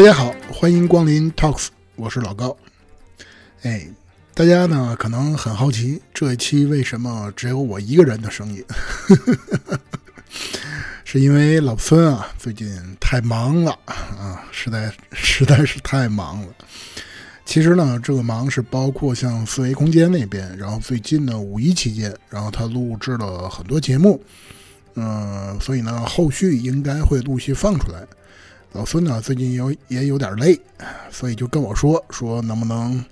[0.00, 2.56] 大家好，欢迎光临 Talks，我是老高。
[3.64, 3.86] 哎，
[4.32, 8.64] 大家呢可能很好奇，这一期为什么只有我一个人的声音？
[11.04, 16.48] 是因为老孙啊最近太忙了啊，实在 实在是太忙了。
[17.44, 24.18] 其实呢，这个忙是包括像四维空间那边，然后最近呢五一期间，然后他录制了很多节目，
[24.94, 28.02] 嗯，所以呢后续应该会陆续放出来。
[28.72, 30.58] 老孙呢最近有也有点累，
[31.10, 33.04] 所以就跟我说说能不能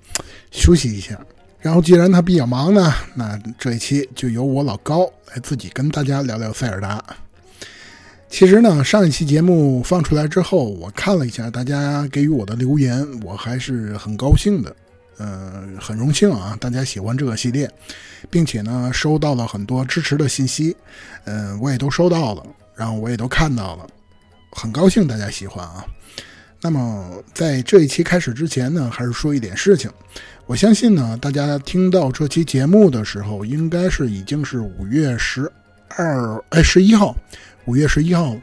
[0.51, 1.19] 休息一下。
[1.61, 7.03] 然后既然他比较忙呢，那这一期就由我老高来自己跟大家聊聊塞尔达。
[8.31, 14.77] 其实呢，上一期节目放出来之后，我看了一下大家给予我的留言，我还是很高兴的，
[15.17, 17.69] 呃，很荣幸啊，大家喜欢这个系列，
[18.31, 20.77] 并且呢，收到了很多支持的信息，
[21.25, 23.87] 嗯，我也都收到了，然后我也都看到了。
[24.59, 25.85] 很高兴大家喜欢啊。
[26.61, 29.89] 那么在这一期开始之前呢，还是说一点事情。
[30.47, 35.49] 我相信呢，大家听到这期节目的时候，应该是已经是五月十
[35.91, 37.17] 二哎十一号，
[37.67, 38.33] 五月十一号，《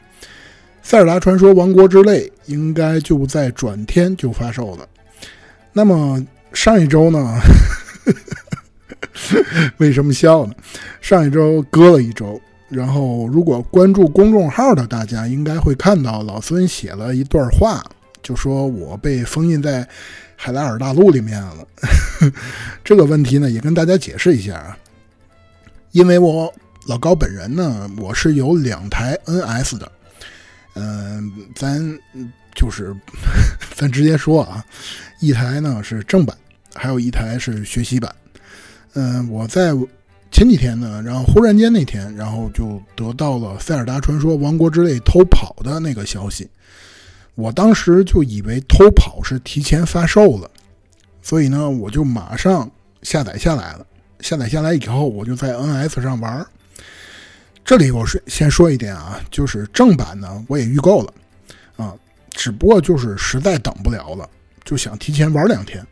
[0.82, 4.88] 塞尔达传说：王国之泪》应该就在转天就发售了。
[5.74, 7.38] 那么上一周呢，
[9.76, 10.54] 为什么笑呢？
[11.02, 12.40] 上一周搁了一周。
[12.68, 17.80] 然后，如果关注公众号的大家，应该会看到老孙写了一段话，
[18.22, 19.88] 就说我被封印在
[20.34, 21.66] 海拉尔大陆里面了。
[22.82, 24.76] 这个问题呢，也跟大家解释一下啊。
[25.92, 26.52] 因为我
[26.88, 29.92] 老高本人呢，我是有两台 NS 的，
[30.74, 31.80] 嗯，咱
[32.52, 32.92] 就是
[33.76, 34.64] 咱直接说啊，
[35.20, 36.36] 一台呢是正版，
[36.74, 38.12] 还有一台是学习版。
[38.94, 39.72] 嗯，我在。
[40.30, 46.48] 前几天呢，然后忽然间那天，然后就得到了《塞尔达传说：王国之泪》偷跑的那个消息。
[47.34, 50.50] 我当时就以为偷跑是提前发售了，
[51.22, 52.70] 所以呢，我就马上
[53.02, 53.86] 下载下来了。
[54.20, 56.46] 下载下来以后，我就在 NS 上玩。
[57.64, 61.12] 这里我是先说一点啊，就是正版呢我也预购了
[61.76, 61.94] 啊，
[62.30, 64.28] 只不过就是实在等不了了，
[64.64, 65.86] 就想提前玩两天。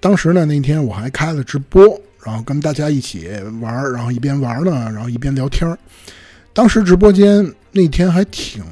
[0.00, 2.00] 当时呢，那天我还开了直播。
[2.24, 3.28] 然后跟大家一起
[3.60, 5.76] 玩然后一边玩呢，然后一边聊天
[6.52, 8.62] 当时直播间那天还挺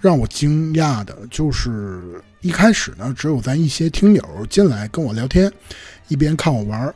[0.00, 5.50] 让我惊讶的，就是一开始呢，只有咱一些听友进来跟我聊天，
[6.06, 6.94] 一边看我玩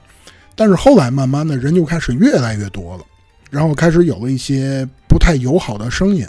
[0.54, 3.04] 但是后来慢慢的人就开始越来越多了，
[3.50, 6.25] 然后开始有了一些不太友好的声音。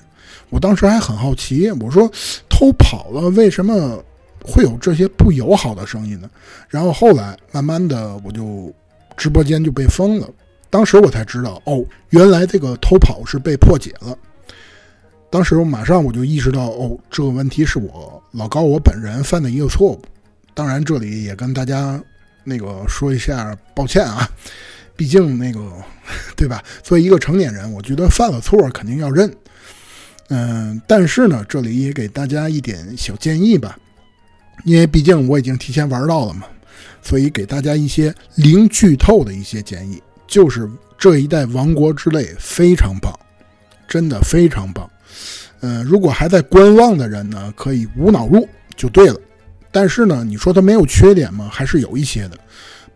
[0.50, 2.12] 我当时还很好奇，我说
[2.50, 4.03] 偷跑了，为什么
[4.44, 6.28] 会有这些不友好的声音呢？
[6.69, 8.74] 然后后来慢慢的我就。
[9.19, 10.30] 直播间就被封了，
[10.69, 14.18] 当时我才知道，哦，原来这个偷跑是被破解了。
[15.30, 20.02] 当时我马上我就意识到，哦，这个问题是我老高我本人犯的一个错误。
[20.53, 22.02] 当然，这里也跟大家
[22.46, 24.25] 那个说一下抱歉啊，
[24.96, 25.59] 毕竟那个
[26.38, 26.63] 对吧？
[26.81, 29.30] 作为一个成年人，我觉得犯了错肯定要认。
[30.30, 33.78] 嗯，但是呢，这里也给大家一点小建议吧，
[34.63, 36.44] 因为毕竟我已经提前玩到了嘛。
[37.02, 43.14] 所以给大家一些零剧透的一些建议，就是这一代《王国之泪》非常棒，
[43.88, 44.90] 真的非常棒。
[45.62, 49.20] 嗯，如果还在观望的人呢，可以无脑入就对了。
[49.72, 51.50] 但是呢，你说它没有缺点吗？
[51.52, 52.38] 还是有一些的，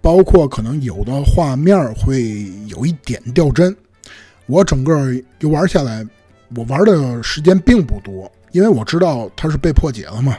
[0.02, 3.76] 包括可能有的画面会有一点掉帧。
[4.46, 6.06] 我整个游玩下来，
[6.56, 8.32] 我玩的时间并不多。
[8.54, 10.38] 因为我知道它是被破解了嘛，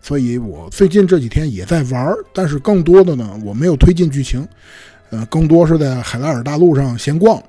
[0.00, 4.46] 所以我最近这几天也在玩但是更多的呢，我没有推进剧情，
[5.10, 7.42] 呃，更多是在海拉尔大陆上闲逛。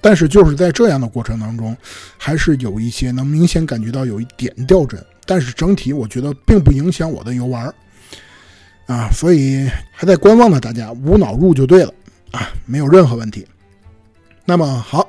[0.00, 1.74] 但是就是在这样的过程当中，
[2.18, 7.72] 还是有一些能明显感觉到有一点掉帧，但是整体我觉得并不影响我的游玩
[8.86, 11.94] 啊，所以还在观望的大家无脑入就对了
[12.32, 13.46] 啊，没有任何问题。
[14.44, 15.08] 那么好，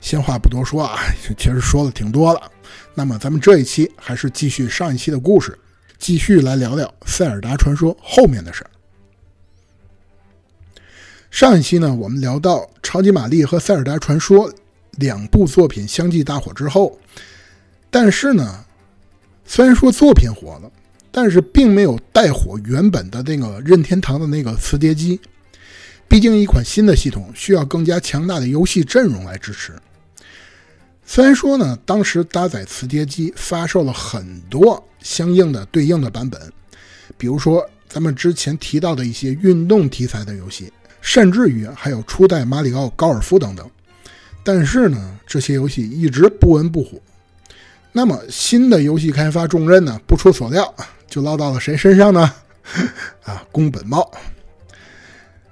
[0.00, 0.98] 闲话不多说啊，
[1.38, 2.50] 其实说的挺多了。
[2.94, 5.58] 那么咱们这一期还是继续上一期的故事，
[5.98, 8.70] 继续来聊聊《塞尔达传说》后面的事儿。
[11.30, 14.48] 上一期呢，我们聊到《超级玛丽》和《塞尔达传说》
[14.92, 16.96] 两部作品相继大火之后，
[17.90, 18.64] 但是呢，
[19.44, 20.70] 虽然说作品火了，
[21.10, 25.20] 但是并没有带火原本的那个任天堂的那个磁碟机。
[26.06, 29.72] 毕竟一款新的系统需要更加强大的游戏阵容来支持。
[31.06, 36.40] 虽然说呢，当时搭载磁碟机发售了很多相应的对应的版本，
[37.18, 43.70] 比如说咱们之前提到的一些运动题材的游戏，甚至于还有初代马里奥高尔夫等等，
[44.42, 46.98] 但是呢，这些游戏一直不温不火。
[47.92, 50.74] 那么新的游戏开发重任呢，不出所料
[51.06, 52.32] 就落到了谁身上呢？
[53.22, 54.10] 啊，宫本茂。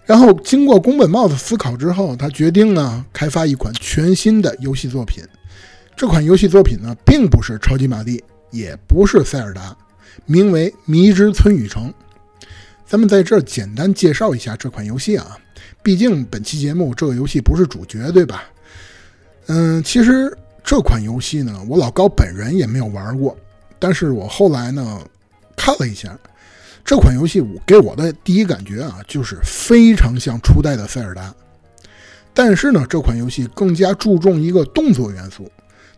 [0.04, 5.22] 然后经过宫本茂的思考之后，他决定呢开发一款全新的游戏作品。
[5.96, 9.76] 这款游戏作品呢，并不是超级玛丽，也不是塞尔达，
[10.26, 11.88] 名为《迷之村雨城》。
[12.86, 15.38] 咱们在这儿简单介绍一下这款游戏啊，
[15.82, 18.44] 毕竟本期节目这个游戏不是主角，对吧？
[19.46, 23.36] 嗯，其实这款游戏呢，我老高本人也没有玩过，
[23.78, 25.00] 但是我后来呢
[25.56, 26.18] 看了一下
[26.84, 31.32] 这款游戏，我给我的第一感觉啊，就是非常像初代的塞尔达。
[32.34, 35.50] 但是呢，这款游戏更加注重一个动作元素，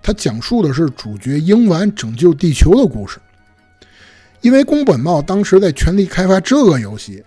[0.07, 3.19] 它讲述的是主角英丸拯救地球的故事。
[4.43, 7.25] 因为宫本茂当时在全力开发这个游戏，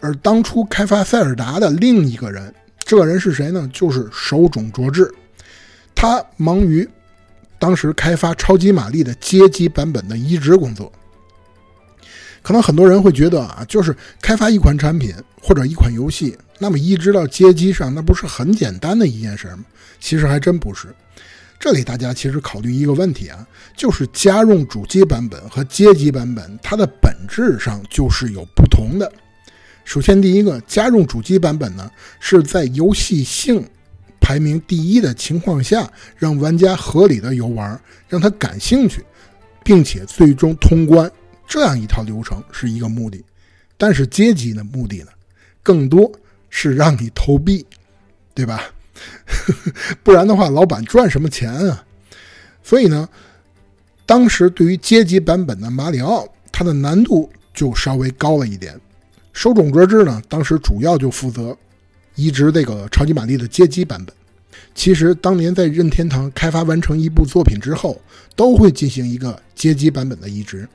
[0.00, 3.68] 而当初开发塞尔达的另一个人，这个人是谁呢？
[3.70, 5.14] 就是手冢卓志，
[5.94, 6.88] 他忙于
[7.58, 10.90] 当时开发超级玛丽的街机版本的移植工作。
[12.40, 19.66] 可能很多人会觉得啊，就是开发一款产品或者一款游戏，那么移植到街机上，那不是很简单的一件事吗？
[20.00, 20.88] 其实还真不是。
[21.58, 29.10] 这里大家其实考虑一个问题啊，就是家用主机版本和街机版本，它的本质上就是有不同的。
[29.84, 33.64] 首先，第一个，家用主机版本呢，是在游戏性
[34.20, 39.04] 排名第一的情况下，让玩家合理的游玩，让他感兴趣，
[39.64, 41.10] 并且最终通关，
[41.46, 43.24] 这样一套流程是一个目的。
[43.78, 45.08] 但是街机的目的呢，
[45.62, 46.10] 更多
[46.50, 47.64] 是让你投币，
[48.34, 48.62] 对吧？
[50.02, 51.84] 不然的话，老板赚什么钱啊？
[52.62, 53.08] 所以呢，
[54.04, 58.78] 当时对于街机版本的马里奥，它的难度就稍微高了一点。
[59.32, 61.56] 手冢哲志呢，当时主要就负责
[62.14, 64.14] 移植这个超级玛丽的街机版本。
[64.74, 68.00] 其实当年在任天堂开发完成一部作品之后，
[68.34, 70.68] 都会进行一个街机版本的移植。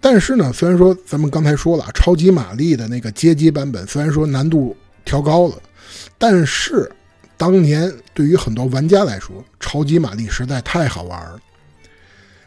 [0.00, 5.56] 但是呢，虽然说咱们刚才说了，超级玛丽的那个街机版本虽然说难度调高了。
[6.16, 6.90] 但是，
[7.36, 11.38] 当年对于很多玩家来说，超级玛丽实在太好玩了。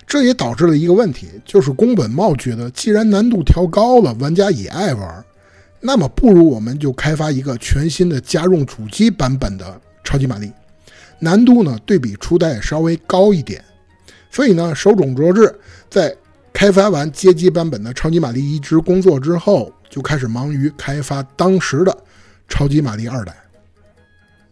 [0.05, 5.23] 这也导致了一个问题，就是宫本茂觉得，既然难度调高了，玩家也爱玩，
[5.79, 10.51] 那么不如我们就开发一个全新的家用主机版本的超级玛丽，
[11.19, 13.63] 难度呢对比初代稍微高一点。
[14.29, 15.57] 所以呢，手冢卓志
[15.89, 16.13] 在
[16.51, 21.97] 开发完街机版本的超级玛丽移植工作之后，就开始忙于开发当时的
[22.51, 23.35] 超级玛丽二代。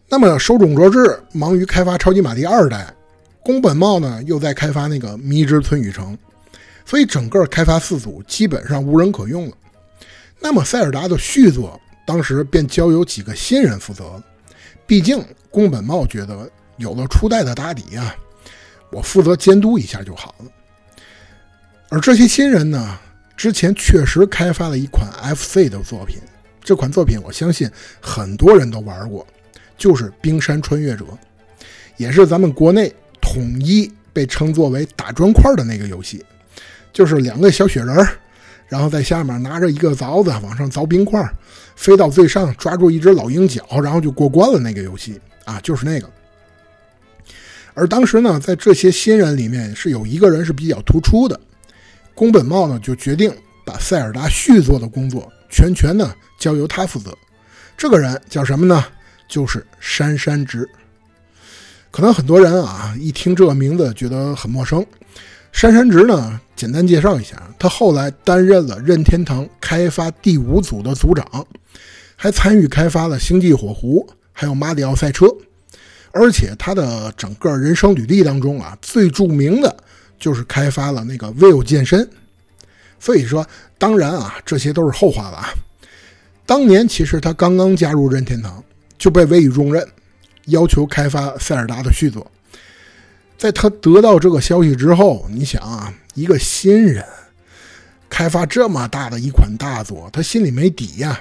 [0.08, 2.92] 那么，手冢卓志忙于开发超级玛丽二代，
[3.44, 6.18] 宫本茂呢又在开发那个迷之村雨城，
[6.84, 9.56] 所以整个开发四组基本上无人可用了。
[10.40, 14.20] 那么，塞尔达的续作当时便交由几个新人负责。
[14.88, 18.16] 毕竟，宫本茂觉得有了初代的打底啊，
[18.92, 20.46] 我负责监督一下就好了。
[21.90, 22.98] 而这些新人呢，
[23.38, 26.20] 之前确实开发了一款 FC 的作品，
[26.70, 27.68] 这款作品我相信
[28.00, 29.26] 很多人都玩过。
[29.76, 31.04] 就是《冰山穿越者》，
[31.98, 36.24] 也是咱们国内统一被称作为打砖块的那个游戏，
[36.94, 38.08] 就是两个小雪人，
[38.68, 41.28] 然后在下面拿着一个凿子往上凿冰块，
[41.76, 46.08] 飞到最上抓住一只老鹰角，然后就过关了那个游戏啊，就是那个。
[47.74, 51.40] 而当时呢，在这些新人里面是有一个人是比较突出的，
[52.14, 53.34] 宫本茂呢就决定
[53.66, 57.18] 把塞尔达续作的工作全权呢交由他负责。
[57.78, 58.86] 这个人叫什么呢？
[59.28, 60.68] 就是杉山直，
[61.92, 64.86] 可能很多人啊一听这个名字觉得很陌生。
[65.52, 71.46] 杉山直呢，简单介绍一下，他后来担任了任天堂开发第五组的组长，
[72.16, 75.26] 还参与开发了《星际火狐》还有《马里奥赛车》，
[76.12, 79.76] 而且他的整个人生履历当中啊，最著名的
[80.20, 82.10] 就是开发了那个 Will 健身。
[83.00, 85.50] 所以说，当然啊，这些都是后话了啊。
[86.46, 88.64] 当年其实他刚刚加入任天堂。
[89.00, 89.88] 就被委以重任，
[90.48, 92.30] 要求开发塞尔达的续作。
[93.38, 97.02] 在他得到这个消息之后，你想啊，一个新人
[98.10, 101.18] 开发这么大的一款大作，他心里没底呀。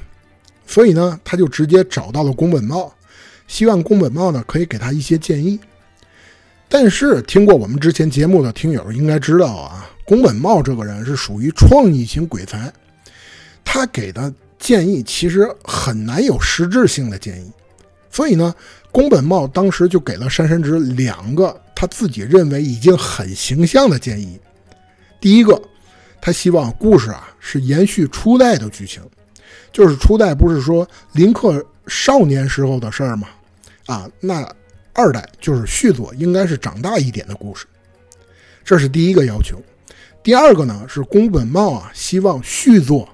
[0.67, 2.93] 所以呢，他就直接找到了宫本茂，
[3.47, 5.61] 希望宫本茂呢可以给他一些建议。
[6.69, 12.73] 但是听过我们之前节目的听友应该知道啊，宫本茂这个人是属于创意型鬼才，
[13.63, 17.53] 他给的建议其实很难有实质性的建议。
[18.11, 18.55] 所以呢，
[18.91, 24.41] 宫本茂当时就给了山山直两个他自己认为已经很形象的建议。
[25.21, 25.61] 第一个，
[26.23, 29.03] 他希望故事啊是延续初代的剧情，
[29.71, 33.29] 就是初代不是说林克少年时候的事儿吗？
[33.85, 34.51] 啊，那
[34.95, 37.67] 二代就是续作应该是长大一点的故事。
[38.65, 39.63] 这是第一个要求。
[40.23, 43.09] 第二个呢是宫本茂啊，希望续作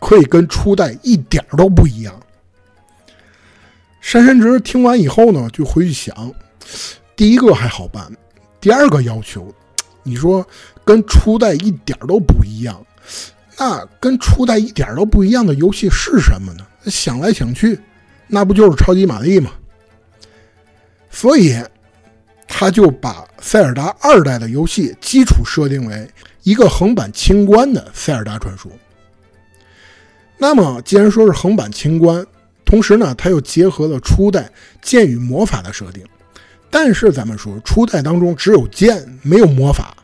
[0.00, 2.20] 可以跟初代一点都不一样。
[4.00, 6.32] 山山直听完以后呢，就回去想，
[7.14, 8.10] 第一个还好办，
[8.60, 9.54] 第二个要求，
[10.02, 10.46] 你说
[10.84, 12.84] 跟初代一点都不一样，
[13.56, 16.66] 那跟初代一点都不一样的游戏是什么呢？
[16.86, 17.78] 想来想去，
[18.26, 19.52] 那不就是超级玛丽吗？
[21.08, 21.56] 所以
[22.48, 26.10] 他就把塞尔达二代的游戏基础设定为
[26.42, 28.70] 一个横版清关的塞尔达传说。
[30.38, 32.26] 那么，既然说是横版清关，
[32.64, 36.04] 同时呢，它又结合了初代剑与魔法的设定，
[36.68, 39.96] 但是咱们说初代当中只有剑没有魔法，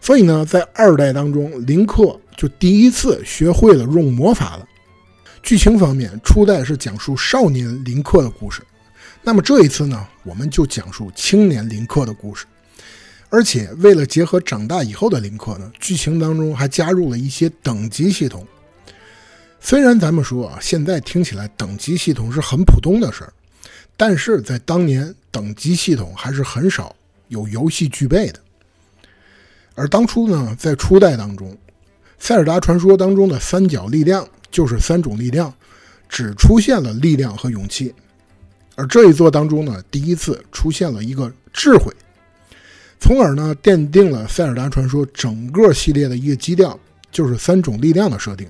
[0.00, 4.64] 所以呢，在二代当中，林克就第一次学会了用魔法了。
[5.42, 8.62] 剧情方面，初代是讲述少年林克的故事，
[9.22, 12.46] 那么这一次呢，我们就讲述青年林克的故事，
[13.28, 18.46] 而且为了结合长大以后的林克呢，剧情当中还加入了一些等级系统。
[19.60, 23.32] 虽然咱们说啊，现在听起来等级系统是很普通的事儿，
[23.96, 26.94] 但是在当年，等级系统还是很少
[27.28, 28.38] 有游戏具备的。
[29.74, 31.50] 而当初呢，在初代当中，
[32.18, 35.52] 《塞尔达传说》当中的三角力量就是三种力量，
[36.08, 37.92] 只出现了力量和勇气。
[38.76, 41.92] 而这一座当中呢，第一次出现了一个智慧，
[42.98, 46.78] 从而呢，奠定了《塞尔达传说》整个系列的一个基调，
[47.12, 48.48] 就是三种力量的设定。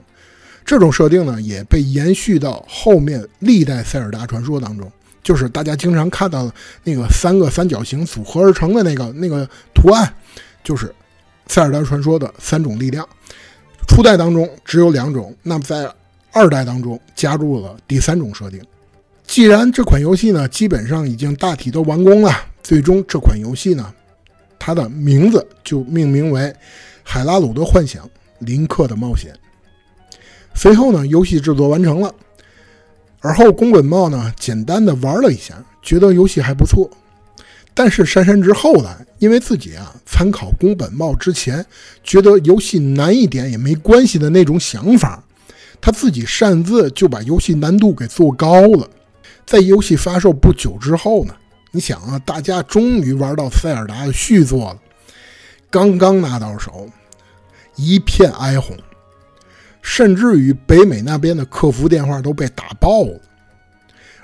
[0.64, 4.90] 这种设定呢，也被延续到后面历代塞尔达传说当中，
[5.22, 10.12] 就是大家经常看到的那个三个三角形组合而成的那个那个图案，
[10.64, 10.92] 就是
[11.46, 13.06] 塞尔达传说的三种力量。
[13.86, 15.88] 初代当中只有两种，那么在
[16.32, 18.60] 二代当中加入了第三种设定。
[19.24, 23.94] 既然这款游戏呢，基本上已经大体都完工了，最终这款游戏呢，
[24.66, 26.40] 它的名字就命名为
[27.04, 29.32] 《海拉鲁的幻想：林克的冒险》。
[30.56, 32.12] 随后呢，游戏制作完成了，
[33.20, 36.90] 而后宫本茂呢，简单的玩了一下，觉得游戏还不错。
[37.74, 41.64] 但是杉山之后来因为自己啊参考宫本茂之前
[42.02, 45.22] 觉得游戏难一点也没关系的那种想法，
[45.80, 48.90] 他自己擅自就把游戏难度给做高了。
[49.46, 51.36] 在游戏发售不久之后呢，
[51.76, 54.78] 你想啊，大家终于玩到塞尔达的续作了，
[55.68, 56.88] 刚刚拿到手，
[57.74, 58.74] 一片哀鸿。
[59.82, 63.20] 甚至于北美那边的客服电话都被打爆了，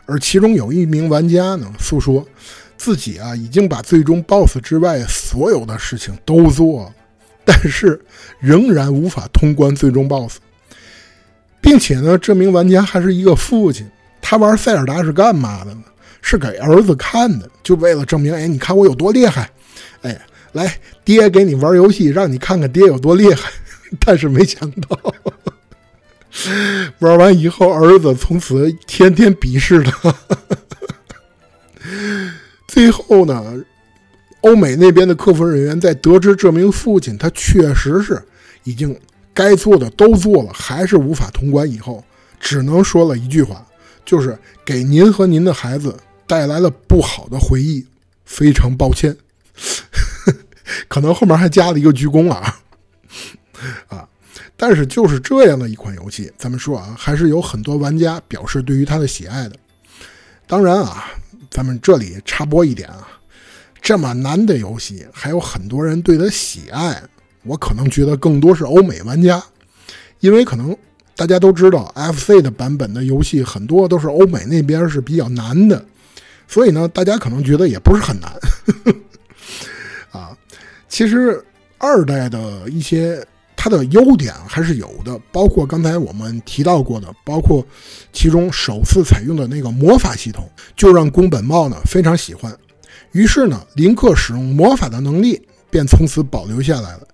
[0.07, 2.27] 而其中有一名玩家呢，诉说
[2.79, 6.95] 自己啊已经把最终 BOSS 之外所有的事情都做了，
[7.45, 8.03] 但是
[8.41, 10.39] 仍然无法通关最终 BOSS，
[11.61, 13.87] 并且呢，这名玩家还是一个父亲，
[14.23, 15.83] 他玩塞尔达是干嘛的呢？
[16.23, 19.51] 是给儿子看的，就为了证明，哎，你看我有多厉害，
[20.01, 20.19] 哎，
[20.53, 20.75] 来，
[21.05, 23.51] 爹给你玩游戏，让你看看爹有多厉害。
[24.01, 25.15] 但是没想到。
[27.01, 30.15] 玩完以后，儿子从此天天鄙视他。
[32.67, 33.63] 最后呢，
[34.41, 38.23] 欧美那边的客服人员在得知这名父亲他确实是
[38.65, 38.99] 已经
[39.35, 42.03] 该做的都做了，还是无法通关以后，
[42.41, 43.63] 只能说了一句话，
[44.07, 45.95] 就是给您和您的孩子
[46.33, 47.87] 带来了不好的回忆，
[48.25, 49.15] 非常抱歉。
[50.89, 52.59] 可能后面还加了一个鞠躬啊，
[53.89, 54.09] 啊。
[54.57, 59.57] 但是就是这样的一款游戏，咱们说啊，还是有很多玩家表示对于它的喜爱的。
[60.47, 61.05] 当然啊，
[61.51, 63.07] 咱们这里插播一点啊，
[63.83, 67.03] 这么难的游戏，还有很多人对它喜爱。
[67.43, 69.43] 我可能觉得更多是欧美玩家，
[70.21, 70.75] 因为可能
[71.15, 75.85] 大家都知道，FC 的版本的游戏很多都是欧美那边是比较难的，
[76.47, 78.31] 所以呢，大家可能觉得也不是很难。
[78.31, 78.93] 呵
[80.13, 80.37] 呵啊，
[80.89, 81.45] 其实
[81.79, 83.25] 二代的一些。
[83.65, 87.65] 它的优点还是有的，包括刚才我们提到过的，包括
[88.13, 92.53] 其中首次采用的那个魔法系统，就让宫本茂呢非常喜欢。
[93.13, 97.07] 于是呢，林克使用魔法的能力便从此保留下来了，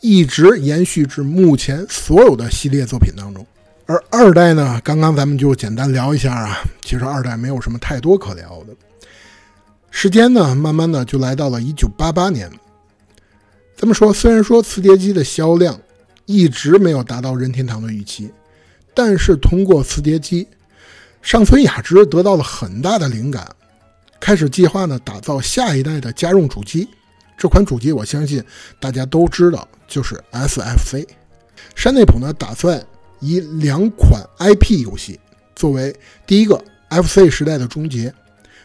[0.00, 3.46] 一直延续至目前所有的系列作品当中。
[3.86, 8.74] 而二代呢，刚刚咱们就简单聊一下啊，其实二代没有什么太多可聊的。
[9.90, 12.50] 时间呢，慢慢的就来到了一九八八年。
[13.76, 15.78] 咱们说，虽然说磁碟机的销量，
[16.24, 18.32] 一直没有达到任天堂的预期，
[18.94, 20.46] 但是通过磁碟机，
[21.20, 23.46] 上村雅之得到了很大的灵感，
[24.20, 26.88] 开始计划呢打造下一代的家用主机。
[27.36, 28.42] 这款主机我相信
[28.78, 31.06] 大家都知道，就是 SFC。
[31.74, 32.80] 山内普呢打算
[33.22, 35.18] 以两款 IP 游戏
[35.54, 35.94] 作为
[36.26, 38.12] 第一个 FC 时代的终结，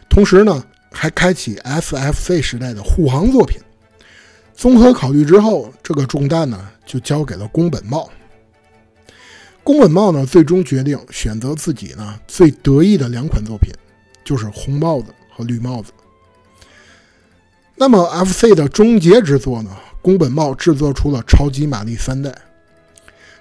[0.08, 3.60] 同时呢还开启 SFC 时代的护航作品。
[4.54, 8.10] 综合考虑之后，这个重担呢就交给了宫本茂。
[9.62, 13.72] 宫本茂呢最终决定选择自己呢最得意的两款作品，
[14.24, 15.92] 就是红帽子和绿帽子。
[17.76, 19.70] 那么 FC 的终结之作呢，
[20.02, 22.34] 宫本茂制作出了超级玛丽三代。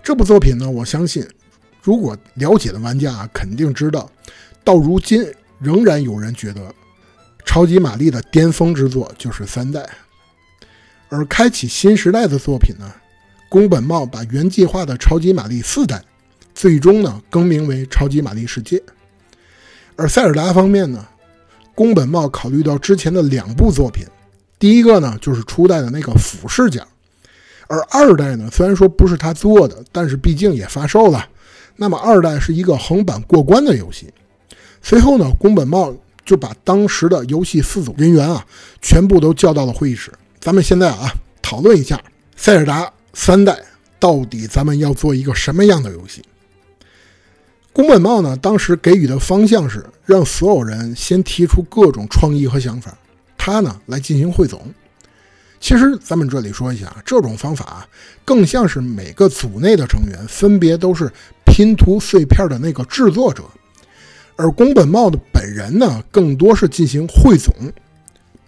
[0.08, 1.28] 这部作品呢，我相信
[1.82, 4.10] 如果了解的玩家啊肯定知道，
[4.64, 5.22] 到如今
[5.60, 6.74] 仍然有人觉得
[7.44, 9.86] 超级玛丽的巅峰之作就是三代。
[11.10, 12.90] 而开启新时代的作品呢，
[13.50, 16.02] 宫本茂把原计划的超级玛丽四代，
[16.56, 18.82] 最终呢更名为超级玛丽世界。
[19.98, 21.06] 而塞尔达方面呢，
[21.76, 24.08] 宫本茂考虑到之前的两部作品，
[24.58, 26.88] 第一个呢就是初代的那个俯视角，
[27.68, 31.28] 而二代呢虽然说不是他做的，但是毕竟也发售了，
[31.76, 34.08] 那么二代是一个横版过关的游戏。
[34.82, 35.94] 随后呢，宫本茂
[36.26, 38.46] 就把当时的游戏四组人员啊，
[38.82, 40.12] 全部都叫到了会议室。
[40.40, 42.02] 咱们现在啊，讨论一下
[42.36, 43.58] 塞尔达三代
[44.00, 46.22] 到底咱们要做一个什么样的游戏？
[47.74, 52.98] 宫本茂呢，当时给予的方向是让所有人先提出各种创意和想法，
[53.38, 54.62] 他呢来进行汇总。
[55.60, 57.88] 其实咱们这里说一下，这种方法
[58.24, 61.12] 更像是每个组内的成员分别都是
[61.46, 63.44] 拼图碎片的那个制作者，
[64.36, 67.54] 而宫本茂的本人呢，更多是进行汇总、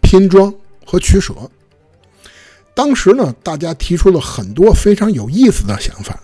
[0.02, 0.54] 拼装
[0.86, 1.34] 和取舍。
[2.76, 6.18] 当时呢，大家提出了很多非常有意思的想法，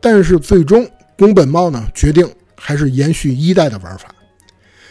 [0.00, 4.08] 但是最终宫本茂呢决定还是延续一代的玩法。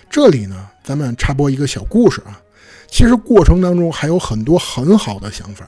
[0.10, 2.40] 这里呢，咱们插播一个小故事啊。
[2.88, 5.68] 其实过程当中还有很多很好的想法，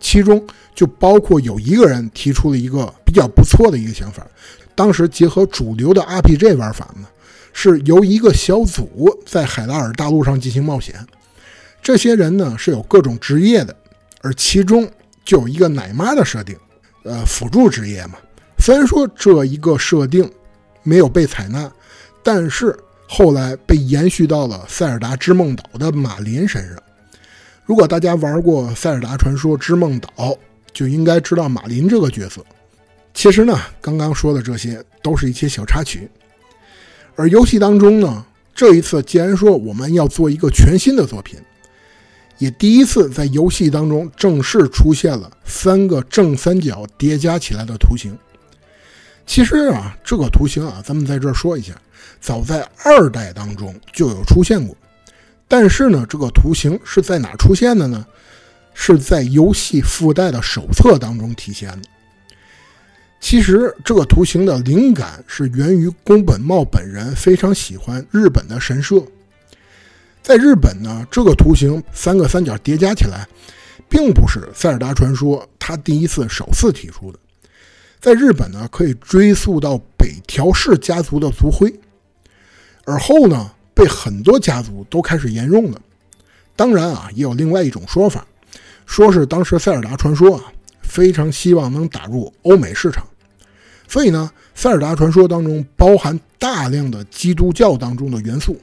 [0.00, 0.44] 其中
[0.74, 4.26] 就包括有一个人提出了一个比较不错的一个想法。
[4.74, 7.08] 当时结合主流的 RPG 玩法呢，
[7.52, 10.94] 是由一个小组在海拉尔大陆上进行冒险。
[11.82, 13.74] 这些人呢是有各种职业的。
[14.20, 14.88] 而其中
[15.24, 16.56] 就有一个奶妈的设定，
[17.04, 18.14] 呃，辅助职业嘛。
[18.58, 20.28] 虽然说这一个设定
[20.82, 21.70] 没有被采纳，
[22.20, 22.76] 但是
[23.08, 26.76] 后来被延续到了塞尔达织梦岛的马林身上。
[27.64, 30.38] 如果大家玩过塞尔达传说织梦岛，
[30.74, 32.44] 就应该知道马林这个角色。
[33.14, 36.08] 其实呢，刚刚说的这些都是一些小插曲。
[37.16, 41.40] 而游戏当中呢，这一次既然说我们要做一个全新的作品。
[42.36, 48.16] 也第一次在游戏当中正式出现了三个正三角叠加起来的图形。
[49.28, 51.74] 其实啊，这个图形啊，咱们在这儿说一下，
[52.18, 54.74] 早在二代当中就有出现过。
[55.46, 58.04] 但是呢，这个图形是在哪出现的呢？
[58.72, 61.88] 是在游戏附带的手册当中体现的。
[63.20, 68.96] 其实这个图形的灵感是源于宫本茂本人非常喜欢日本的神社。
[70.22, 73.28] 在日本呢，这个图形三个三角叠加起来，
[73.90, 77.18] 并不是塞尔达传说他第一次首次提出的。
[78.00, 81.74] 在日本呢，可以追溯到北条氏家族的族徽，
[82.84, 85.80] 而后呢，被很多家族都开始沿用了。
[86.54, 88.26] 当然啊，也有另外一种说法，
[88.86, 90.44] 说是当时塞尔达传说啊，
[90.82, 93.06] 非常希望能打入欧美市场，
[93.86, 98.56] 所以呢，塞尔达传说当中包含大量的基督教当中的元素。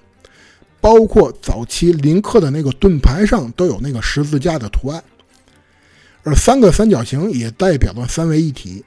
[0.82, 5.04] 包括早期林克的那个盾牌上都有那个十字架的图案，
[6.22, 8.86] 而三个三角形也代表了三位一体，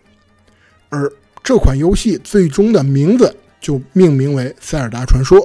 [0.88, 1.10] 而
[1.42, 5.38] 这款游戏最终的名字就命名为《塞尔达传说：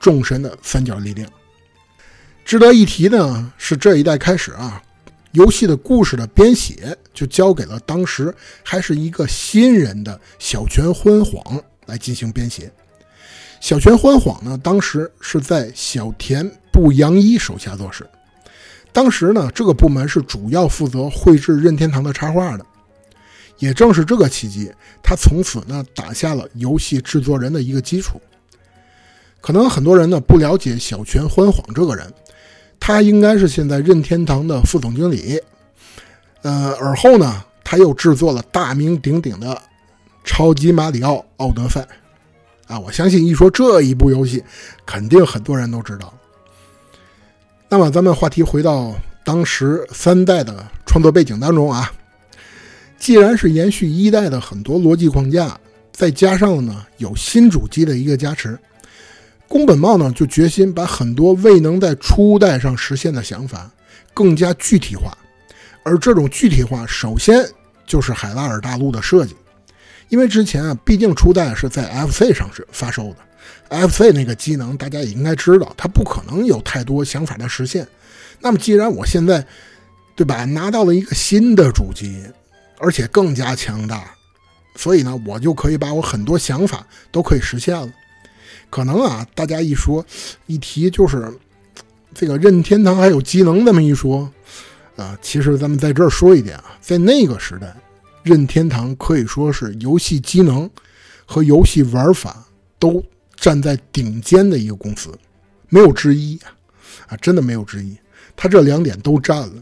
[0.00, 1.28] 众神的三角力量》。
[2.44, 4.82] 值得一提呢是这一代开始啊，
[5.32, 12.72] 游戏的故事的编写就交给了当时还是一个新人的小泉昏晃来进行编写。
[13.60, 18.06] 小泉欢晃呢，当时是在小田不阳一手下做事。
[18.92, 22.64] 当时呢，这个部门是主要负责绘制任天堂的插画的。
[23.58, 28.20] 也正是这个契机，他从此呢打下了游戏制作人的一个基础。
[29.40, 32.12] 可能很多人呢不了解小泉欢晃这个人，
[32.80, 35.40] 他应该是现在任天堂的副总经理。
[36.42, 39.54] 呃，而后呢，他又制作了大名鼎鼎的
[40.24, 41.80] 《超级马里奥奥德赛》。
[42.66, 44.42] 啊，我相信一说这一部游戏，
[44.84, 46.12] 肯定很多人都知道。
[47.68, 51.92] 那么，咱们话题回到当时三代的创作背景当中啊，
[52.98, 55.58] 既然是延续一代的很多逻辑框架，
[55.92, 58.58] 再加上呢有新主机的一个加持，
[59.48, 63.70] 宫本茂呢就决心把很多未能在初代上实现的想法
[64.12, 65.16] 更加具体化，
[65.82, 67.46] 而这种具体化，首先
[67.86, 69.36] 就是海拉尔大陆的设计。
[70.08, 77.86] 因为之前啊，毕竟初代是在 FC 上是发售的，FC 那个机能大家也应该知道，它不可能有太多想法的实现。
[78.40, 79.44] 那么既然我现在
[80.14, 80.44] 对吧？
[80.44, 82.22] 拿到了一个新的主机，
[82.78, 84.14] 而且更加强大，
[84.74, 87.92] 所以呢，我就可以把我很多想法都可以实现了。
[88.68, 90.04] 可能啊，大家一说
[90.46, 91.32] 一提就是
[92.14, 94.30] 这个任天堂还有机能这么一说
[94.96, 97.74] 啊，其实咱们在这儿说一点啊，在那个时代，
[98.22, 100.68] 任天堂可以说是游戏机能
[101.24, 102.44] 和游戏玩法
[102.78, 103.02] 都
[103.36, 105.16] 站在顶尖的一个公司，
[105.68, 106.38] 没有之一，
[107.06, 107.96] 啊，真的没有之一，
[108.34, 109.52] 他这两点都占了。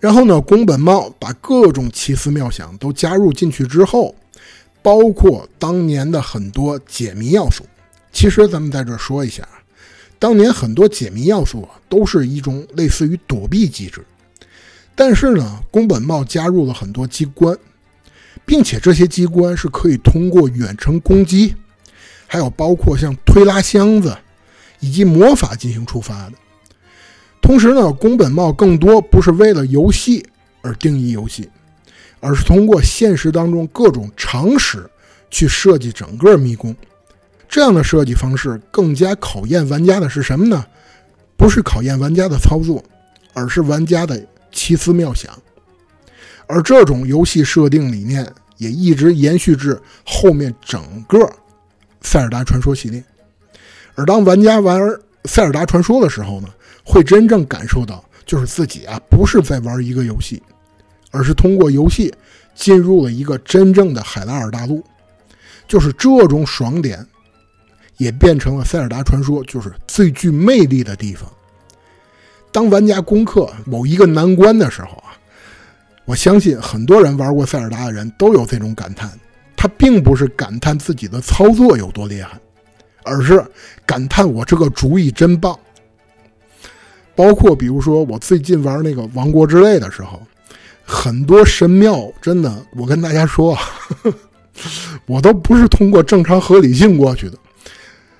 [0.00, 4.14] 然后呢，宫本茂把各种奇思妙想都加入进去之后，
[4.82, 7.66] 包括当年的很多解谜要素。
[8.10, 9.46] 其实咱们在这说一下，
[10.18, 14.04] 当年很多解谜要素啊都是一种类似于躲避机制，
[14.94, 17.56] 但是呢，宫本茂加入了很多机关，
[18.46, 21.54] 并且这些机关是可以通过远程攻击，
[22.26, 24.16] 还有包括像推拉箱子
[24.80, 26.32] 以及魔法进行触发的。
[27.40, 30.24] 同时呢，宫本茂更多不是为了游戏
[30.62, 31.48] 而定义游戏，
[32.20, 34.88] 而是通过现实当中各种常识
[35.30, 36.74] 去设计整个迷宫。
[37.48, 40.64] 这样的设计方式更加考验玩家的是什么呢？
[41.36, 42.84] 不是考验玩家的操作，
[43.32, 45.32] 而是玩家的奇思妙想。
[46.46, 51.18] 而这种游戏设定理念也一直延续至后面整个
[52.02, 53.02] 《塞尔达传说》系列。
[53.96, 54.80] 而当玩家玩
[55.24, 56.48] 《塞尔达传说》的时候呢？
[56.84, 60.42] 会真正感受到，就是自己啊，不是在玩一个游戏，
[61.10, 62.12] 而是通过游戏
[62.54, 64.84] 进入了一个真正的海拉尔大陆。
[65.68, 67.06] 就是这种爽点，
[67.96, 71.30] 也变成了《塞尔达传说》就是最具魅力的地方。
[72.50, 75.14] 当玩家攻克某一个难关的时候啊，
[76.04, 79.10] 我相信很多人玩过塞尔达的人都有这种感叹。
[79.56, 82.40] 他并不是感叹自己的操作有多厉害，
[83.04, 83.44] 而是
[83.84, 85.56] 感叹我这个主意真棒。
[87.14, 90.22] 包括比如说，我最近玩那个《王国之泪》的时候，
[90.84, 93.56] 很多神庙真的，我跟大家说，
[95.06, 97.38] 我都不是通过正常合理性过去的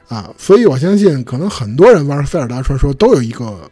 [0.09, 0.31] 啊。
[0.37, 3.71] 所以我相信，可能很多人玩《塞尔达传说》都有一个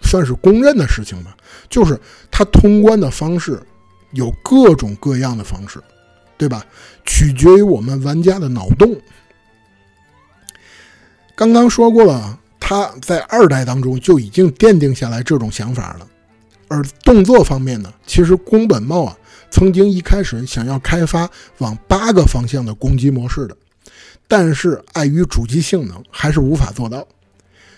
[0.00, 1.36] 算是公认的事情吧，
[1.68, 1.98] 就是
[2.30, 3.60] 它通关的方式
[4.12, 5.82] 有各种各样的方式，
[6.38, 6.64] 对吧？
[7.04, 8.94] 取决于我们玩家的脑洞。
[11.34, 12.38] 刚刚说过了。
[12.66, 16.08] 他在二代当中就已经奠定下来这种想法了，
[16.66, 19.14] 而动作方面呢，其实宫本茂啊
[19.50, 23.54] 曾经一开始想要开发往八个方向的攻击模式的，
[24.26, 27.06] 但是碍于主机性能还是无法做到。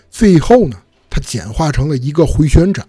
[0.09, 0.77] 最后呢，
[1.09, 2.87] 他简化成了一个回旋斩，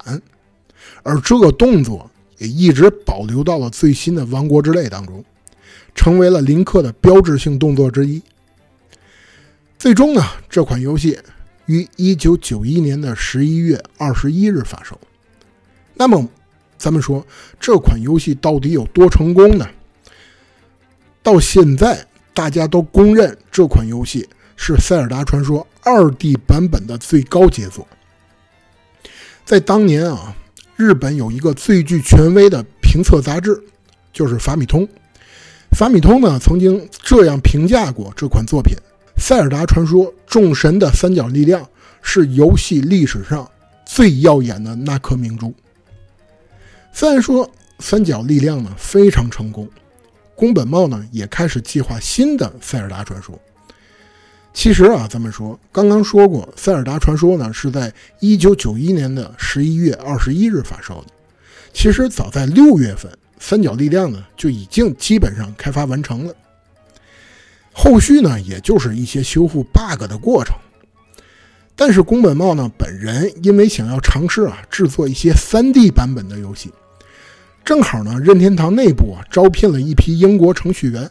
[1.02, 5.24] 而这个动作也一直保留到了最新的《王国之泪》当中，
[5.96, 8.22] 成为了林克的标志性动作之一。
[9.80, 11.18] 最终呢，这款游戏。
[11.68, 14.98] 于一九九一年的十一月二十一日发售。
[15.94, 16.26] 那么，
[16.78, 17.26] 咱们说
[17.60, 19.68] 这款游戏到底有多成功呢？
[21.22, 24.26] 到现在，大家都公认这款游戏
[24.56, 27.86] 是《塞尔达传说》二 D 版本的最高杰作。
[29.44, 30.34] 在当年啊，
[30.76, 33.62] 日本有一个最具权威的评测杂志，
[34.12, 34.88] 就是法米通。
[35.72, 38.74] 法米通呢，曾经这样评价过这款作品。
[39.18, 41.62] 《塞尔达传说：众神的三角力量》
[42.00, 43.48] 是游戏历史上
[43.84, 45.52] 最耀眼的那颗明珠。
[46.92, 47.50] 虽然说
[47.80, 49.68] 三角力量呢非常成功，
[50.34, 53.34] 宫本茂呢也开始计划新的《塞尔达传说》。
[54.54, 61.12] 其实啊，咱们说刚刚说过，《塞尔达传说》呢是在一九九一年的十一月二十一日发售的。
[61.72, 66.34] 其实早在六月份，三角力量呢就已经基本上开发完成了。
[67.80, 70.52] 后续呢，也就是一些修复 bug 的过程。
[71.76, 76.72] 但是宫本茂呢本人因为想要尝试啊制作一些 3D 版本的游戏，
[77.64, 81.08] 正好呢任天堂内部啊招聘了一批英国程序员，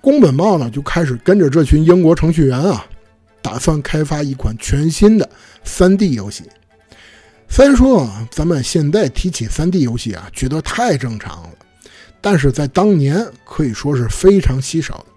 [0.00, 2.84] 宫本茂呢就开始跟着这群英国程序员啊，
[3.40, 5.30] 打算开发一款全新的
[5.64, 6.42] 3D 游戏。
[7.48, 11.50] 虽然说啊咱们现在提起 3D 游戏啊觉得太正常了，
[12.20, 15.13] 但是在当年可以说是非常稀少的。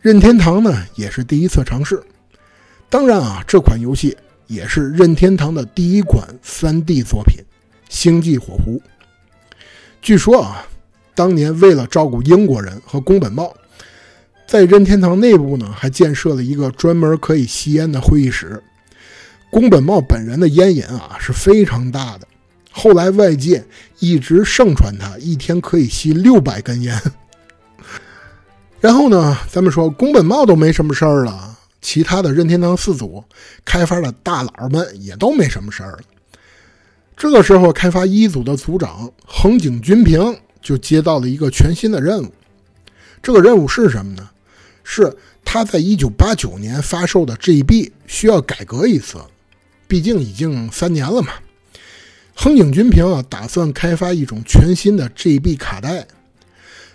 [0.00, 2.02] 任天堂呢也是第一次尝试，
[2.88, 7.36] 当然啊，这款游戏也是任天堂的第一款 3D 作品
[7.90, 8.78] 《星际火狐》。
[10.00, 10.66] 据说啊，
[11.14, 13.54] 当年为了照顾英国人和宫本茂，
[14.46, 18.62] 在任天堂内部呢还建设了一个专门可以吸烟的会议室。
[19.50, 22.26] 宫本茂本人的烟瘾啊是非常大的，
[22.70, 23.62] 后来外界
[23.98, 26.98] 一直盛传他一天可以吸六百根烟。
[28.80, 33.22] 然后呢，咱们说宫本茂都没什么事儿了，其他的任天堂四组
[33.64, 35.98] 开发的大佬们也都没什么事儿了。
[37.14, 42.32] 这个时候，开发一组的组长横井军平就接到了一个全新的任务。
[43.22, 44.30] 这个任务是什么呢？
[44.82, 45.14] 是
[45.44, 49.18] 他在一九八九年发售的 GB 需要改革一次，
[49.86, 51.34] 毕竟已经三年了嘛。
[52.34, 56.06] 横井军平啊，打算开发一种全新的 GB 卡带。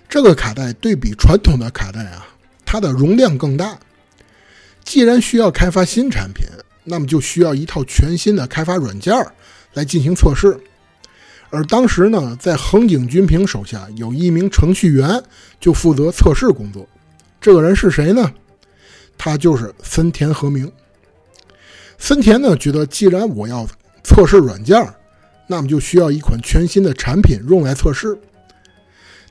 [0.07, 2.27] 这个卡带对比传统的卡带啊，
[2.65, 3.77] 它的容量更大。
[4.83, 6.45] 既然需要开发新产品，
[6.83, 9.13] 那么就需要一套全新的开发软件
[9.73, 10.57] 来进行测试。
[11.49, 15.23] 而当时呢，在横井军平手下有一名程序员
[15.59, 16.87] 就负责测试工作。
[17.41, 18.31] 这个人是谁呢？
[19.17, 20.71] 他就是森田和明。
[21.97, 23.67] 森田呢，觉得既然我要
[24.03, 24.77] 测试软件
[25.47, 28.17] 那么就需要一款全新的产品用来测试。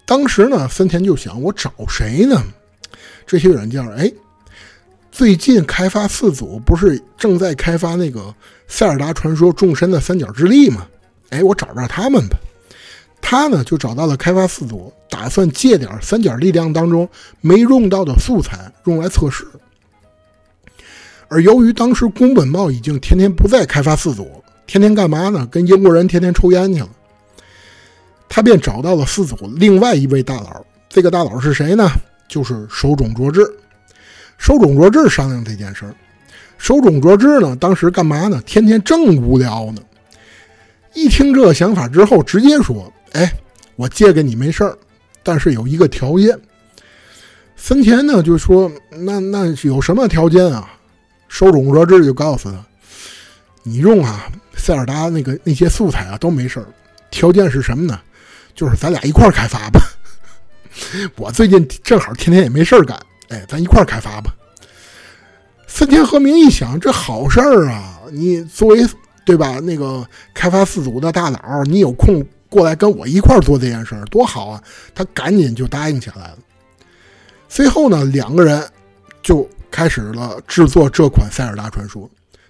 [0.07, 2.43] 当时呢，森田就想，我找谁呢？
[3.27, 4.12] 这些软件，哎，
[5.11, 8.21] 最近开发四组不是正在开发那个
[8.69, 10.87] 《塞尔达传说：众神的三角之力》吗？
[11.31, 12.37] 哎，我找找他们吧。
[13.23, 17.09] 他呢就找到了开发四组，打算借点三角力量当中
[17.40, 19.47] 没用到的素材用来测试。
[21.29, 24.31] 而由于当时宫本茂已经天天不在开发四组。
[24.67, 25.47] 天天干嘛呢？
[25.51, 26.88] 跟英国人天天抽烟去了。
[28.29, 30.65] 他便找到了四组另外一位大佬。
[30.89, 31.91] 这个大佬是谁呢？
[32.29, 33.45] 就是手冢卓志。
[34.39, 35.95] 手冢卓志商量这件事儿。
[36.59, 38.43] 手冢卓志呢，当时干嘛呢？
[38.47, 39.83] 天天正无聊呢。
[40.95, 43.33] 一听这想法之后，直接说：“哎，
[43.77, 44.79] 我借给你没事儿，
[45.23, 46.39] 但是有一个条件。”
[47.57, 50.71] 森田呢就说：“那那有什么条件啊？”
[51.29, 52.65] 手冢卓志就告诉他
[53.63, 56.67] ：“你用啊。”塞尔达那个那些素材啊都没事儿，
[57.11, 58.01] 条件是什么呢？
[58.55, 59.81] 就是咱俩一块儿开发吧。
[61.17, 64.35] 我最近正好天天也没事儿干，哎，咱一块儿开发吧。
[65.67, 68.01] 森田和明一想，这好事儿啊！
[68.11, 68.87] 你作为
[69.25, 74.62] 对吧那个开发四组的大佬，你有空过来跟我一块儿做这件事儿，多好啊！
[74.95, 76.38] 他赶紧就答应下来了。
[77.49, 78.64] 随后呢，两个人
[79.23, 82.09] 就开始了制作这款塞尔达传说。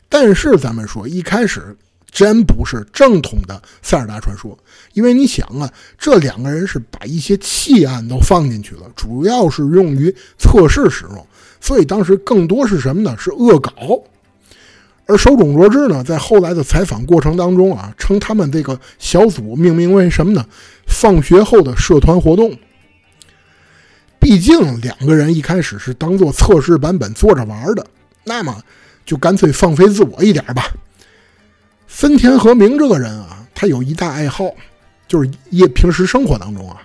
[0.09, 1.77] 但是咱们说一开始。
[2.15, 4.57] 真不是正统的塞尔达传说，
[4.93, 11.27] 因为你想啊，这两个人是把一些弃案都放进去了，主要是用于测试使用，
[11.61, 13.17] 所以当时更多是什么呢？
[13.19, 13.73] 是恶搞。
[15.07, 20.47] 而手冢卓志呢，在后来的采访过程当中啊，称他们这个小组命名为什么呢？
[20.87, 22.57] 放学后的社团活动。
[24.21, 27.85] 毕竟两个人一开始是当做测试版本做着玩的，
[28.23, 28.63] 那么
[29.05, 30.71] 就干脆放飞自我一点吧。
[31.97, 34.45] 森田和明这个人啊，他有一大爱好，
[35.07, 36.83] 就是业平时生活当中啊，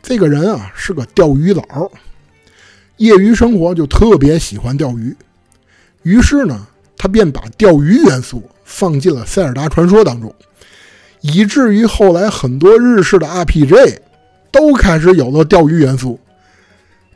[0.00, 1.64] 这个人啊是个钓鱼佬，
[2.98, 5.14] 业余生活就特别喜欢钓鱼。
[6.04, 10.32] 于是呢，他便把钓鱼元素放进了塞尔达传说当中，
[11.20, 13.98] 以至于后来很多日式的 RPG
[14.52, 16.20] 都开始有了钓鱼元素，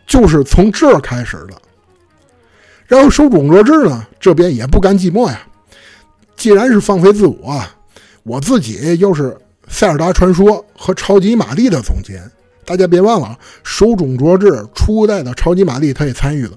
[0.08, 1.54] 就是从这儿开始的。
[2.88, 5.44] 然后手冢若治呢，这边也不甘寂寞呀。
[6.38, 7.60] 既然是放飞自我，
[8.22, 9.24] 我自己又是
[9.68, 12.22] 《塞尔达传说》和《超级玛丽》的总监，
[12.64, 16.52] 大家别忘了，手冢卓志初代的《超级玛丽》他也参与了。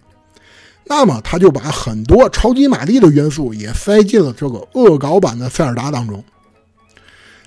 [0.86, 6.24] 那么他就把很多《超级玛丽》的元素也塞进了这个恶搞版的塞尔达当中，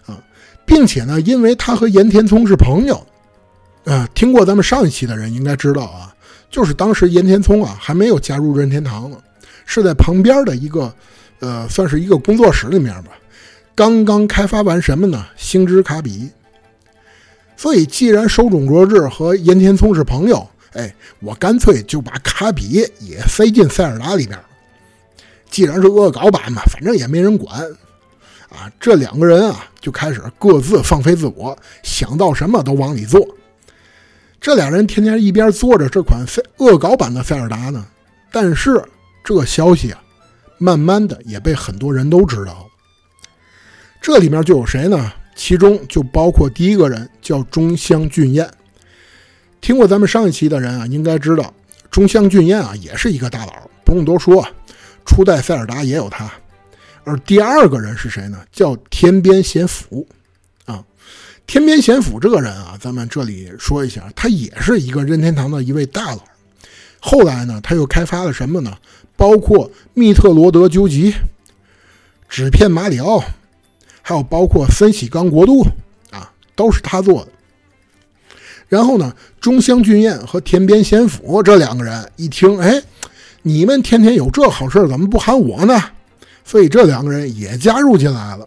[0.06, 0.18] 啊，
[0.66, 3.06] 并且呢，因为他和岩田聪是朋友，
[3.84, 6.12] 啊，听过咱们上一期的人应该知道啊，
[6.50, 9.16] 就是当时岩田聪啊还没有加入任天堂呢，
[9.66, 10.92] 是在旁边的一个。
[11.44, 13.10] 呃，算是一个工作室里面吧，
[13.74, 15.26] 刚刚开发完什么呢？
[15.36, 16.30] 星之卡比。
[17.54, 24.38] 所以，既然手冢卓志和岩田聪是朋友，哎，我干脆就把卡比也塞进塞尔达里边。
[25.50, 27.60] 既然是恶搞版嘛，反正也没人管
[28.48, 28.72] 啊。
[28.80, 33.20] 这两个人啊，就开始各自放飞自我，想到什么都往里做。
[34.40, 37.86] 这俩人天天一边做着这款塞恶搞版的塞尔达呢，
[38.32, 38.82] 但是
[39.22, 40.00] 这消息啊。
[40.58, 42.66] 慢慢的也被很多人都知道了，
[44.00, 45.12] 这里面就有谁呢？
[45.36, 48.48] 其中就包括第一个人叫中乡俊彦。
[49.60, 51.52] 听过咱们上一期的人啊，应该知道
[51.90, 53.52] 中乡俊彦啊也是一个大佬，
[53.84, 54.46] 不用多说，
[55.04, 56.30] 初代塞尔达也有他。
[57.02, 58.38] 而第二个人是谁呢？
[58.52, 60.06] 叫天边贤辅
[60.66, 60.84] 啊。
[61.46, 66.22] 天边贤辅这个人啊，咱们这里说一下，他也是一个任天堂的一位大佬。
[67.00, 68.76] 后来呢，他又开发了什么呢？
[69.24, 71.14] 包括密特罗德究极、
[72.28, 73.24] 纸片马里奥，
[74.02, 75.66] 还有包括森喜刚国度
[76.10, 77.30] 啊，都是他做的。
[78.68, 82.82] 然后呢，中乡俊彦和田边贤辅这两个人一听，哎，
[83.40, 85.82] 你们天天有这好事怎么不喊我呢？
[86.44, 88.46] 所以这两个人也加入进来了。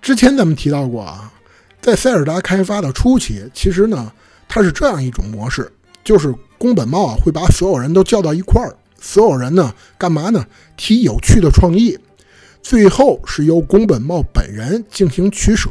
[0.00, 1.30] 之前咱们提到过啊，
[1.82, 4.10] 在塞尔达开发的初期，其实呢，
[4.48, 5.70] 它是这样一种模式，
[6.02, 8.74] 就是宫本茂啊会把所有人都叫到一块儿，
[9.06, 10.44] 所有人呢干嘛呢？
[10.76, 11.96] 提有趣的创意，
[12.60, 15.70] 最后是由宫本茂本人进行取舍。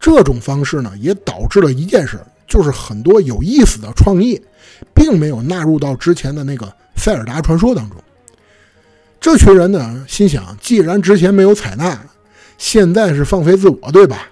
[0.00, 2.18] 这种方式呢，也导致了一件事，
[2.48, 4.42] 就是很多有意思的创意，
[4.92, 7.96] 并没有纳入到之前的那个塞尔达传说当中。
[9.20, 12.02] 这群人呢，心想，既然之前没有采纳，
[12.58, 14.26] 现在是放飞自我，对吧？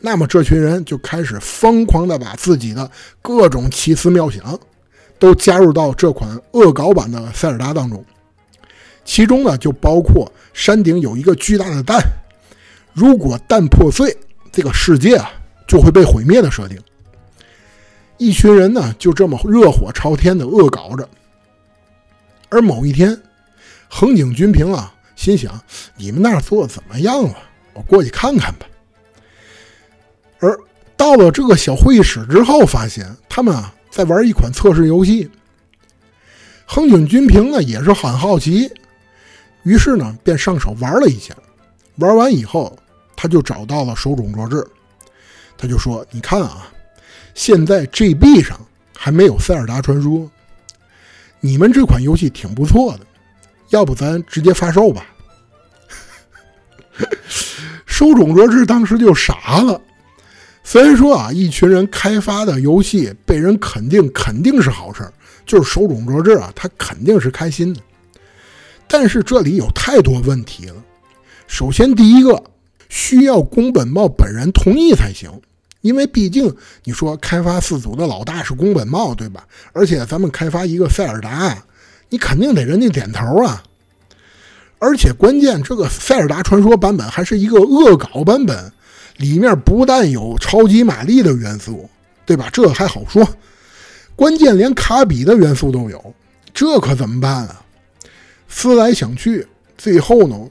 [0.00, 2.88] 那么这群人就开始疯狂的把自己的
[3.20, 4.58] 各种奇思妙想，
[5.18, 8.04] 都加入到这款恶搞版的塞尔达当中。
[9.04, 12.00] 其中呢，就包括山顶有一个巨大的蛋，
[12.92, 14.16] 如果蛋破碎。
[14.50, 15.30] 这个世界啊
[15.68, 16.80] 就会被毁灭的设定，
[18.16, 21.08] 一群人呢就这么热火朝天的恶搞着。
[22.48, 23.16] 而某一天，
[23.88, 25.60] 横井军平啊心想：
[25.96, 27.36] 你们那儿做的怎么样了？
[27.74, 28.66] 我过去看看吧。
[30.40, 30.58] 而
[30.96, 35.30] 到了这个小会议室之后，发现他们啊在玩一款测试游戏。
[36.66, 38.70] 横井军平呢也是很好奇，
[39.62, 41.34] 于是呢便上手玩了一下。
[41.96, 42.78] 玩完以后。
[43.20, 44.64] 他就找到了手冢卓志，
[45.56, 46.68] 他就说：“你看啊，
[47.34, 48.56] 现在 GB 上
[48.96, 50.20] 还没有《塞尔达传说》，
[51.40, 53.00] 你们这款游戏挺不错的，
[53.70, 55.04] 要不咱直接发售吧？”
[57.86, 59.80] 手冢卓志当时就傻了。
[60.70, 65.10] 虽然说啊，一群人开发的游戏被人肯定，肯定是好事儿
[65.46, 67.80] 就是手冢卓志啊，他肯定是开心的。
[68.86, 70.74] 但是这里有太多问题了。
[71.46, 72.44] 首先，第一个。
[72.90, 75.30] 需要宫本茂本人同意才行，
[75.82, 76.54] 因为毕竟
[76.84, 79.46] 你说开发四组的老大是宫本茂，对吧？
[79.74, 81.56] 而且咱们开发一个塞尔达，
[82.08, 83.62] 你肯定得人家点头啊。
[84.78, 88.72] 而且关键，这个塞尔达传说版本还是一个恶搞版本，
[89.18, 91.88] 里面不但有超级玛丽的元素，
[92.26, 92.48] 对吧？
[92.52, 93.28] 这还好说，
[94.16, 96.14] 关键连卡比的元素都有，
[96.52, 97.64] 这可怎么办啊？
[98.48, 100.48] 思来想去，最后呢？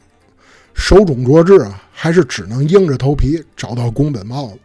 [0.73, 4.57] 手冢卓志啊，还是只能硬着头皮找到宫本茂了。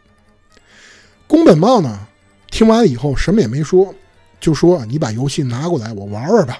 [1.26, 2.06] 宫本茂呢，
[2.50, 3.94] 听完以后什么也没说，
[4.38, 6.58] 就说：“你把游戏拿过来，我玩玩吧。”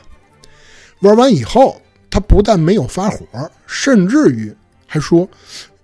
[1.00, 3.26] 玩完以后，他不但没有发火，
[3.66, 4.54] 甚至于
[4.86, 5.28] 还说：“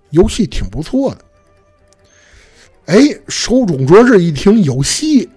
[0.09, 1.25] 游戏挺不错的。”
[2.89, 2.97] 哎，
[3.27, 5.29] 手冢卓志一听有戏，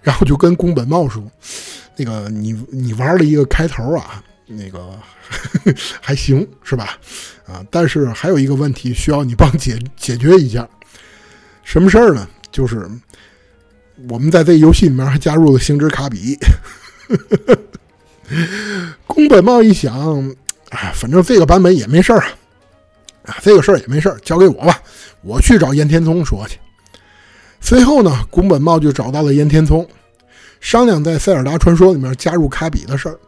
[0.00, 1.22] 然后就跟宫本茂说
[1.96, 4.98] ：“那个，你你玩了一个开头啊。”那个
[6.00, 6.98] 还行是吧？
[7.46, 10.66] 啊，但是还有一个问题需要你帮解 解决一下，
[11.62, 12.26] 什么事儿呢？
[12.50, 12.88] 就是
[14.08, 16.38] 我们在这游戏里面还加入了星之卡比。
[19.06, 20.34] 宫本茂一想，
[20.70, 22.24] 哎，反正这个版本也没事儿
[23.26, 24.82] 啊，这个事儿也没事儿，交给我吧，
[25.20, 26.58] 我去找岩田聪说去。
[27.64, 29.88] 随后呢，宫本茂就找到了岩田聪，
[30.60, 33.18] 商量在《塞尔达传说》里面加入卡比的事儿。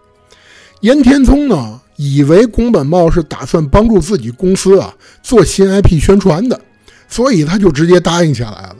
[0.80, 6.60] 岩田聪呢，以为宫本茂是打算帮助自己公司啊做新 IP 宣传的，
[7.08, 8.76] 所以他就直接答应下来了。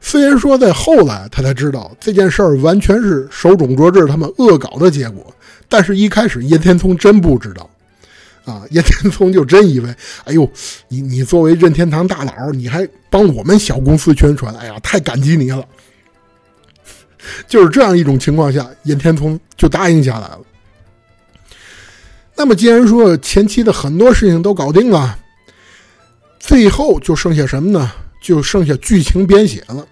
[0.00, 5.30] 虽然说在后来他才知道这件事儿完全是手冢卓志他们恶搞的结果，
[5.68, 7.68] 但是一开始岩田聪真不知道
[8.44, 10.50] 啊，岩田聪就真以为，哎呦，
[10.88, 15.64] 你你作为任天堂大佬，你还帮我们小公司宣传，哎呀，太感激你了。
[17.48, 20.40] 就是这样一种情况下，岩田聪就答应下来了。
[22.36, 25.18] 那么，既然说前期的很多事情都搞定了，
[26.38, 27.90] 最后就剩下什么呢？
[28.20, 29.86] 就剩下剧情编写了。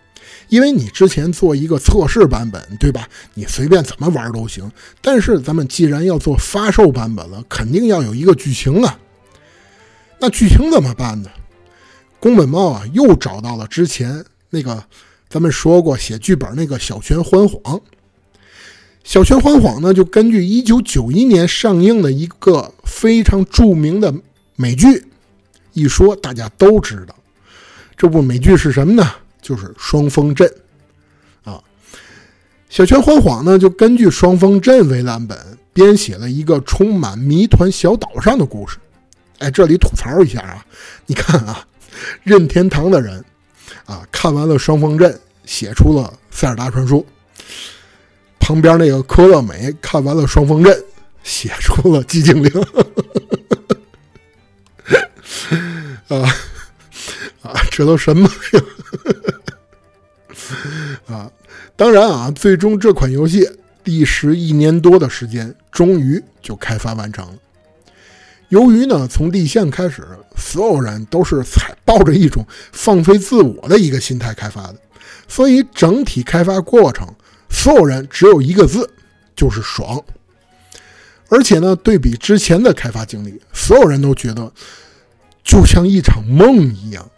[0.52, 3.08] 因为你之前做一个测试版本，对吧？
[3.32, 4.70] 你随便怎么玩都行。
[5.00, 8.98] 但是咱们既然要做发售版本了，肯定要有一个剧情啊。
[10.18, 11.30] 那剧情怎么办呢？
[12.20, 14.84] 宫本茂啊，又找到了之前那个
[15.30, 17.80] 咱们说过写剧本那个小泉欢晃。
[19.04, 24.14] 小泉欢晃呢，就根据一九九一年上映的一个非常著名的
[24.56, 25.06] 美剧，
[25.72, 27.16] 一说大家都知道，
[27.96, 29.10] 这部美剧是什么呢？
[29.42, 30.50] 就是《双峰镇》
[31.50, 31.62] 啊。
[32.70, 35.38] 小泉欢晃呢，就根据《双峰镇》为蓝本，
[35.74, 38.78] 编写了一个充满谜团小岛上的故事。
[39.40, 40.64] 哎，这里吐槽一下啊，
[41.04, 41.66] 你看啊，
[42.22, 43.22] 任天堂的人
[43.84, 45.12] 啊，看完了《双峰镇》，
[45.44, 47.00] 写出了《塞尔达传说》。
[48.38, 50.72] 旁边那个科乐美看完了《双峰镇》，
[51.22, 52.50] 写出了寂静岭。
[56.08, 56.16] 啊
[57.42, 58.60] 啊，这都什么呀？
[61.12, 61.30] 啊，
[61.76, 63.48] 当然啊，最终这款游戏
[63.84, 67.34] 历时一年多的时间，终于就开发完成了。
[68.48, 70.06] 由于呢，从立项开始，
[70.36, 74.76] 所有人都是采抱着一种放飞自我的一个心态开发的，
[75.26, 77.06] 所以整体开发过程，
[77.48, 78.90] 所有人只有一个字，
[79.34, 80.02] 就是爽。
[81.28, 84.52] 而且呢，对比之前的开发经历，所有人都觉得
[85.42, 87.10] 就像一场梦一样。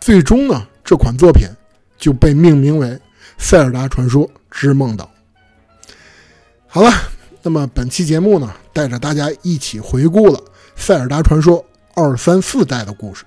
[0.00, 1.46] 最终呢，这款作品
[1.98, 2.86] 就被命名为
[3.42, 5.10] 《塞尔达传说之梦岛》。
[6.68, 6.90] 好了，
[7.42, 10.38] 那么本期节目呢，带着大家一起回顾了
[10.76, 11.58] 《塞尔达传说》
[11.92, 13.24] 二三四代的故事。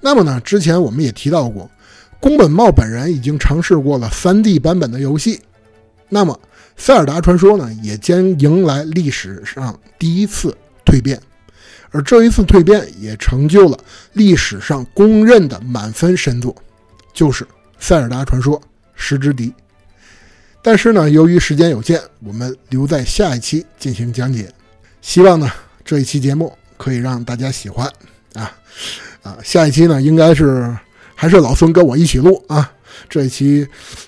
[0.00, 1.70] 那么呢，之前我们也提到过，
[2.20, 5.40] 宫本茂本人已经尝试过了 3D 版本的游戏。
[6.08, 6.38] 那么，
[6.76, 11.22] 《塞尔达传说》呢，也将迎来历史上第一次蜕变，
[11.92, 13.78] 而这一次蜕变也成就了
[14.12, 16.54] 历史上公认的满分神作，
[17.14, 17.44] 就是
[17.78, 18.60] 《塞尔达传说：
[18.96, 19.48] 时之敌》。
[20.62, 24.52] 但是呢，由于时间有限，我们留在下一期进行讲解。
[25.00, 25.48] 希望呢，
[25.84, 27.86] 这一期节目可以让大家喜欢
[28.34, 28.50] 啊
[29.22, 29.38] 啊！
[29.44, 30.76] 下一期呢，应该是
[31.14, 32.72] 还是老孙跟我一起录啊。
[33.08, 33.64] 这一期，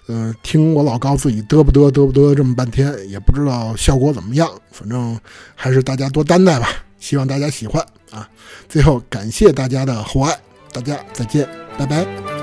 [0.07, 4.51] 呃，听我老高自己嘚不嘚嘚不嘚这么半天，也不知道效果怎么样。
[4.73, 5.17] 反正
[5.55, 6.69] 还是大家多担待吧，
[6.99, 8.29] 希望大家喜欢啊。
[8.69, 10.37] 最后感谢大家的厚爱，
[10.73, 12.38] 大家再见，拜拜。